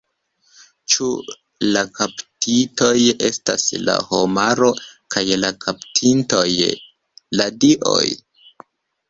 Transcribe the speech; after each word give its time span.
Ĉu 0.93 1.09
la 1.75 1.83
kaptitoj 1.97 2.93
estas 3.27 3.67
la 3.91 3.99
homaro 4.07 4.71
kaj 5.17 5.25
la 5.43 5.53
kaptintoj 5.67 6.43
la 7.43 7.49
dioj? 7.67 8.03